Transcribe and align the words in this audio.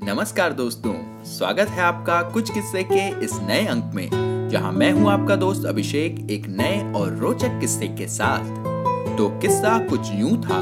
नमस्कार 0.00 0.52
दोस्तों, 0.52 0.92
स्वागत 1.26 1.68
है 1.68 1.80
आपका 1.82 2.20
कुछ 2.32 2.50
किस्से 2.50 2.82
के 2.82 3.08
इस 3.24 3.32
नए 3.42 3.64
अंक 3.66 3.90
में, 3.94 4.48
जहाँ 4.50 4.70
मैं 4.72 4.90
हूँ 4.92 5.10
आपका 5.10 5.36
दोस्त 5.36 5.64
अभिषेक 5.66 6.30
एक 6.30 6.46
नए 6.50 6.92
और 6.92 7.16
रोचक 7.16 7.58
किस्से 7.60 7.88
के 7.88 8.06
साथ। 8.08 9.16
तो 9.18 9.28
किस्सा 9.40 9.78
कुछ 9.88 10.10
यूँ 10.12 10.36
था 10.42 10.60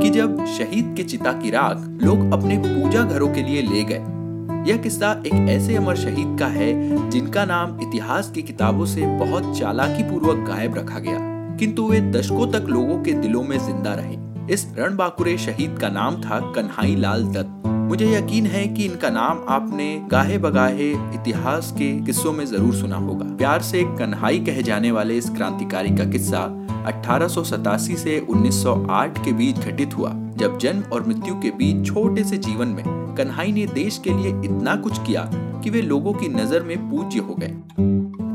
कि 0.00 0.10
जब 0.10 0.44
शहीद 0.48 0.92
के 0.96 1.04
चिता 1.04 1.32
की 1.32 1.50
राख 1.50 1.86
लोग 2.02 2.32
अपने 2.32 2.58
पूजा 2.58 3.02
घरों 3.02 3.28
के 3.34 3.42
लिए 3.42 3.62
ले 3.62 3.82
गए, 3.84 4.70
यह 4.70 4.82
किस्सा 4.82 5.12
एक 5.26 5.48
ऐसे 5.50 5.76
अमर 5.76 5.96
शहीद 5.96 6.38
का 6.40 6.46
है 6.48 7.10
जिनका 7.10 7.44
नाम 7.44 7.78
इतिहास 7.80 8.30
की 8.30 8.42
किताबों 8.42 8.86
से 8.86 9.06
बहुत 9.18 9.58
चालाकी 9.58 10.10
पूर्वक 10.10 10.46
गायब 10.48 10.78
रखा 10.78 10.98
गया, 10.98 11.18
किंतु 11.58 11.88
वे 11.88 12.00
दशकों 12.12 12.52
तक 12.52 12.70
लोगों 12.70 13.02
के 13.02 13.12
दिलों 13.12 13.42
में 13.42 13.58
ज़िंदा 13.58 13.94
रहे। 13.94 14.16
इस 14.54 14.66
रणबाकुरे 14.78 15.38
शहीद 15.38 15.78
का 15.78 15.88
नाम 15.90 16.22
था 16.22 16.40
कन्हाई 16.52 16.96
लाल 16.96 17.24
दत्त। 17.26 17.60
मुझे 17.84 18.06
यकीन 18.08 18.46
है 18.46 18.66
कि 18.68 18.84
इनका 18.84 19.08
नाम 19.10 19.40
आपने 19.48 19.86
गाहे 20.10 20.36
बगाहे 20.38 20.90
इतिहास 20.90 21.70
के 21.72 21.90
किस्सों 22.04 22.32
में 22.32 22.44
ज़रूर 22.46 22.74
सुना 22.74 22.96
होगा। 22.96 23.24
प्यार 23.36 23.62
से 23.62 23.82
कन्हाई 23.98 24.38
कहे 24.38 24.62
जाने 24.62 24.90
वाले 24.90 25.16
इस 25.18 25.28
क्रांतिकारी 25.30 25.90
का 25.90 26.04
किस्सा 26.04 26.40
अठारह 26.86 27.28
सौ 27.28 27.42
सतासी 27.44 27.96
से 27.96 28.18
1908 28.20 29.18
के 29.24 29.32
बीच 29.32 29.58
घटित 29.58 29.96
हुआ, 29.96 30.10
जब 30.36 30.58
जन्म 30.58 30.82
और 30.92 31.06
मृत्यु 31.08 31.34
के 31.40 31.50
बीच 31.50 31.86
छोटे 31.86 32.24
से 32.24 32.36
जीवन 32.38 32.68
में 32.68 32.84
कन्हाई 33.16 33.52
ने 33.52 33.66
देश 33.66 34.00
के 34.04 34.12
लिए 34.12 34.30
इतना 34.44 34.76
कुछ 34.76 34.98
किया 34.98 35.28
कि 35.64 35.70
वे 35.70 35.82
लोगों 35.82 36.12
की 36.12 36.28
नज़र 36.30 36.62
में 36.62 36.76
पूज्य 36.90 37.18
हो 37.18 37.34
गए। 37.34 37.54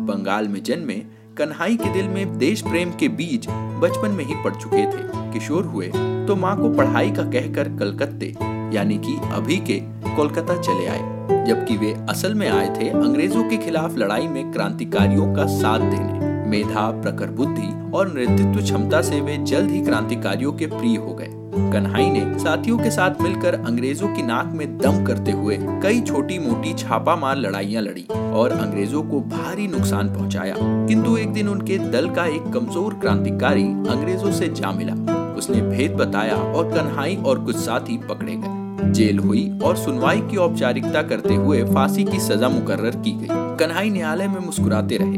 बंगाल 0.05 0.47
में 0.47 0.61
जन्मे 0.63 1.01
कन्हाई 1.37 1.75
के 1.77 1.93
दिल 1.93 2.07
में 2.07 2.37
देश 2.37 2.61
प्रेम 2.61 2.91
के 2.91 3.07
बीज 3.17 3.47
बचपन 3.81 4.11
में 4.11 4.23
ही 4.25 4.35
पड़ 4.43 4.53
चुके 4.55 4.85
थे। 4.85 5.31
किशोर 5.33 5.65
हुए 5.65 5.91
तो 6.27 6.35
माँ 6.35 6.55
को 6.57 6.69
पढ़ाई 6.69 7.11
का 7.11 7.23
कहकर 7.23 7.69
कलकत्ते 7.79 8.33
यानी 8.73 8.97
कि 8.97 9.17
अभी 9.33 9.57
के 9.61 9.79
कोलकाता 10.15 10.55
चले 10.57 10.85
आए, 10.87 11.45
जबकि 11.47 11.77
वे 11.77 11.93
असल 12.09 12.33
में 12.33 12.47
आए 12.49 12.69
थे 12.75 12.89
अंग्रेज़ों 12.89 13.43
के 13.49 13.57
खिलाफ 13.57 13.97
लड़ाई 13.97 14.27
में 14.27 14.51
क्रांतिकारियों 14.51 15.33
का 15.35 15.45
साथ 15.49 15.79
देने। 15.81 16.27
मेधा, 16.49 16.89
प्रखर 17.01 17.31
बुद्धि 17.31 17.67
और 17.93 18.13
नेतृत्व 18.13 18.61
क्षमता 18.61 19.01
से 19.01 19.19
वे 19.21 19.37
जल्द 19.37 19.71
ही 19.71 19.81
क्रांतिकारियों 19.81 20.53
के 20.53 20.67
प्रिय 20.67 20.97
हो 20.97 21.13
गए। 21.13 21.37
कन्हाई 21.71 22.09
ने 22.09 22.21
साथियों 22.39 22.77
के 22.77 22.91
साथ 22.91 23.21
मिलकर 23.21 23.53
अंग्रेज़ों 23.55 24.07
की 24.07 24.21
नाक 24.21 24.51
में 24.55 24.77
दम 24.77 25.03
करते 25.05 25.31
हुए 25.31 25.57
कई 25.83 26.01
छोटी 26.01 26.39
मोटी 26.39 26.73
छापा 26.73 27.15
मार 27.15 27.37
लड़ाइयाँ 27.37 27.81
लड़ी 27.83 28.05
और 28.33 28.51
अंग्रेज़ों 28.51 29.03
को 29.03 29.19
भारी 29.29 29.67
नुकसान 29.67 30.13
पहुँचाया। 30.13 30.55
किंतु 30.59 31.15
एक 31.17 31.33
दिन 31.33 31.47
उनके 31.47 31.77
दल 31.91 32.09
का 32.09 32.25
एक 32.25 32.51
कमज़ोर 32.53 32.93
क्रांतिकारी 32.93 33.63
अंग्रेज़ों 33.63 34.31
से 34.31 34.47
जा 34.51 34.71
मिला। 34.71 34.93
उसने 35.39 35.61
भेद 35.61 35.91
बताया 35.91 36.35
और 36.35 36.69
कन्हाई 36.69 37.15
और 37.15 37.45
कुछ 37.45 37.55
साथी 37.55 37.97
पकड़े 37.97 38.35
गए। 38.35 38.59
जेल 38.91 39.19
हुई 39.19 39.59
और 39.63 39.75
सुनवाई 39.75 40.21
की 40.21 40.37
औपचारिकता 40.37 41.01
करते 41.01 41.35
हुए 41.35 41.63
फांसी 41.63 42.03
की 42.03 42.19
सजा 42.19 42.49
मुकर्र 42.49 42.89
की 42.89 43.11
गई। 43.11 43.27
कन्हाई 43.31 43.89
न्यायालय 43.89 44.27
में 44.27 44.39
मुस्कुराते 44.39 44.97
रहे। 45.01 45.17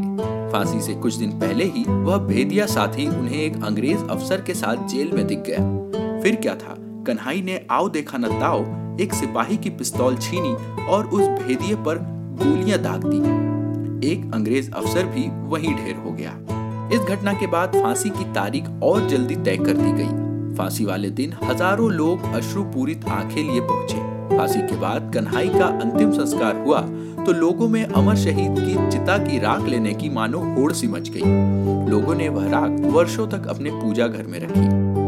फांसी 0.52 0.80
से 0.80 0.94
कुछ 0.94 1.14
दिन 1.14 1.30
पहले 1.30 1.64
ही 1.64 1.84
वह 1.84 2.16
भेदिया 2.18 2.66
साथी 2.66 3.06
उन्हें 3.06 3.42
एक 3.42 3.64
अंग्रेज़ 3.64 4.04
अफसर 4.10 4.40
के 4.40 4.54
साथ 4.54 4.88
जेल 4.88 5.10
में 5.14 5.26
दिख 5.26 5.38
गया। 5.38 6.20
फिर 6.20 6.36
क्या 6.36 6.54
था? 6.54 6.76
कन्हाई 6.78 7.42
ने 7.42 7.66
आओ 7.70 7.88
देखा 7.88 8.18
न 8.18 8.22
ताओ 8.22 8.64
एक 9.00 9.14
सिपाही 9.14 9.56
की 9.56 9.70
पिस्तौल 9.70 10.16
छीनी 10.16 10.82
और 10.84 11.06
उस 11.06 11.28
भेदिए 11.28 11.74
पर 11.74 11.98
गोलियाँ 12.42 12.78
दाग 12.78 13.02
दी। 13.04 13.42
एक 14.12 14.30
अंग्रेज़ 14.34 14.72
अफसर 14.72 15.04
भी 15.04 15.48
वहीं 15.48 15.74
ढेर 15.74 15.96
हो 16.04 16.10
गया। 16.10 16.38
इस 16.92 17.00
घटना 17.00 17.32
के 17.32 17.46
बाद 17.46 17.74
फांसी 17.74 18.10
की 18.10 18.24
तारीख 18.34 18.64
और 18.82 19.06
जल्दी 19.08 19.34
तय 19.34 19.56
कर 19.56 19.76
दी 19.76 19.92
गई। 19.92 20.56
फांसी 20.56 20.84
वाले 20.84 21.10
दिन 21.10 21.32
हज़ारों 21.44 21.90
लोग 21.90 22.24
अश्रुपूरित 22.34 23.04
आँखें 23.08 23.42
लिए 23.42 23.60
पहुँचे। 23.60 24.36
फांसी 24.36 24.60
के 24.60 24.76
बाद 24.76 25.10
कन्हई 25.14 25.48
का 25.48 25.66
अंतिम 25.66 26.12
संस्कार 26.12 26.56
हुआ 26.56 26.80
तो 27.24 27.32
लोगों 27.32 27.68
में 27.68 27.84
अमर 27.84 28.16
शहीद 28.16 28.58
की 28.58 28.90
चिता 28.90 29.16
की 29.18 29.38
राख 29.38 29.68
लेने 29.68 29.94
की 29.94 30.08
मानो 30.10 30.38
होड़ 30.54 30.72
सी 30.72 30.88
मच 30.88 31.08
गई। 31.08 31.90
लोगों 31.90 32.14
ने 32.14 32.28
वह 32.28 32.50
राख 32.50 32.80
वर्षों 32.94 33.26
तक 33.28 33.46
अपने 33.48 33.70
पूजा 33.72 34.06
घर 34.06 34.26
में 34.26 34.38
रखी। 34.40 35.01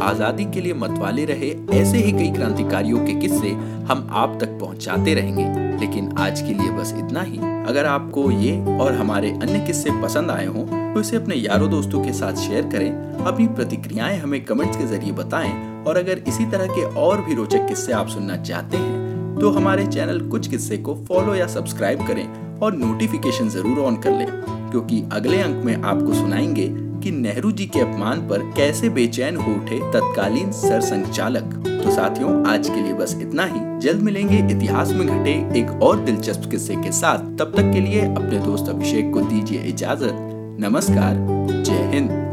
आज़ादी 0.00 0.44
के 0.44 0.60
लिए 0.60 0.74
मतवाले 0.74 1.24
रहे 1.24 1.50
ऐसे 1.72 1.98
ही 1.98 2.12
कई 2.12 2.30
क्रांतिकारियों 2.32 3.04
के 3.06 3.14
किस्से 3.20 3.50
हम 3.90 4.06
आप 4.12 4.38
तक 4.40 4.58
पहुंचाते 4.60 5.14
रहेंगे। 5.14 5.44
लेकिन 5.80 6.12
आज 6.18 6.40
के 6.40 6.54
लिए 6.54 6.70
बस 6.70 6.94
इतना 6.98 7.22
ही। 7.22 7.38
अगर 7.68 7.86
आपको 7.86 8.30
ये 8.30 8.58
और 8.76 8.92
हमारे 8.92 9.30
अन्य 9.32 9.58
किस्से 9.66 9.90
पसंद 10.02 10.30
आए 10.30 10.46
हों 10.46 10.64
तो 10.94 11.00
इसे 11.00 11.16
अपने 11.16 11.34
यारों 11.34 11.70
दोस्तों 11.70 12.04
के 12.04 12.12
साथ 12.12 12.36
शेयर 12.38 12.66
करें, 12.68 12.90
अपनी 13.24 13.46
प्रतिक्रियाएँ 13.48 14.18
हमें 14.18 14.44
कमेंट्स 14.44 14.76
के 14.76 14.86
ज़रिए 14.86 15.12
बताएँ, 15.14 15.52
और 15.84 15.96
अगर 15.96 16.18
इसी 16.28 16.46
तरह 16.46 16.66
के 16.66 16.84
और 17.00 17.20
भी 17.20 17.34
रोचक 17.34 17.66
किस्से 17.68 17.92
आप 17.92 18.08
सुनना 18.08 18.36
चाहते 18.38 18.76
हैं 18.76 19.38
तो 19.40 19.50
हमारे 19.50 19.86
चैनल 19.86 20.20
कुछ 20.28 20.48
किस्से 20.48 20.76
को 20.78 20.94
फॉलो 21.08 21.34
या 21.34 21.46
सब्सक्राइब 21.46 22.06
करें 22.06 22.58
और 22.60 22.76
नोटिफिकेशन 22.76 23.48
ज़रूर 23.48 23.78
ऑन 23.78 23.96
कर 23.96 24.10
लें, 24.10 24.26
क्योंकि 24.70 25.02
अगले 25.12 25.40
अंक 25.40 25.64
में 25.64 25.74
आपको 25.74 26.14
सुनाएँगे 26.14 26.68
कि 27.00 27.10
नेहरू 27.10 27.50
जी 27.50 27.66
के 27.66 27.80
अपमान 27.80 28.28
पर 28.28 28.42
कैसे 28.56 28.88
बेचैन 28.88 29.36
हो 29.36 29.52
उठे 29.52 29.78
तत्कालीन 29.92 30.50
सर 30.52 30.80
संचालक 30.80 31.56
तो 31.82 31.90
साथियों, 31.90 32.46
आज 32.46 32.68
के 32.68 32.82
लिए 32.82 32.92
बस 32.92 33.16
इतना 33.20 33.44
ही। 33.44 33.60
जल्द 33.80 34.02
मिलेंगे 34.02 34.38
इतिहास 34.46 34.92
में 34.92 35.06
घटे 35.06 35.32
एक 35.60 35.70
और 35.82 36.00
दिलचस्प 36.00 36.50
किस्से 36.50 36.76
के 36.76 36.92
साथ। 36.92 37.18
तब 37.38 37.52
तक 37.56 37.72
के 37.72 37.80
लिए 37.80 38.00
अपने 38.00 38.38
दोस्त 38.38 38.68
अभिषेक 38.68 39.12
को 39.14 39.20
दीजिए 39.20 39.62
इजाज़त। 39.62 40.12
नमस्कार, 40.60 41.16
जय 41.64 41.90
हिंद। 41.94 42.29